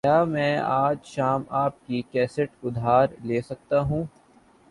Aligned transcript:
کیا 0.03 0.23
میں 0.23 0.57
آج 0.59 0.97
شام 1.05 1.43
آپکی 1.55 2.01
کیسٹ 2.11 2.39
ادھار 2.63 3.07
لے 3.23 3.41
سکتا 3.41 3.79
ہوں؟ 3.81 4.03